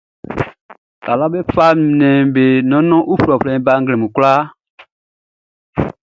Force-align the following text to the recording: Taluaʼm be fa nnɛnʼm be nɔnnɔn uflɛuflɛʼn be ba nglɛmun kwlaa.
Taluaʼm 1.03 1.31
be 1.33 1.39
fa 1.53 1.65
nnɛnʼm 1.77 2.27
be 2.33 2.43
nɔnnɔn 2.69 3.07
uflɛuflɛʼn 3.13 3.55
be 3.59 3.65
ba 3.65 3.73
nglɛmun 3.81 4.13
kwlaa. 4.15 4.41